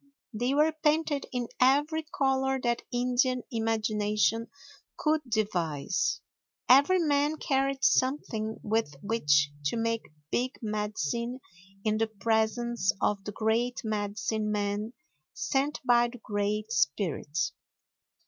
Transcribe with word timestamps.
They 0.33 0.55
were 0.55 0.73
painted 0.83 1.27
in 1.31 1.47
every 1.59 2.01
color 2.01 2.59
that 2.63 2.81
Indian 2.91 3.43
imagination 3.51 4.47
could 4.97 5.21
devise. 5.29 6.21
Every 6.67 6.97
man 6.97 7.37
carried 7.37 7.83
something 7.83 8.57
with 8.63 8.95
which 9.03 9.51
to 9.65 9.77
make 9.77 10.09
big 10.31 10.57
medicine 10.59 11.39
in 11.83 11.99
the 11.99 12.07
presence 12.07 12.91
of 12.99 13.23
the 13.25 13.31
great 13.31 13.81
medicine 13.83 14.51
man 14.51 14.93
sent 15.35 15.79
by 15.85 16.07
the 16.07 16.17
great 16.17 16.71
spirit. 16.71 17.37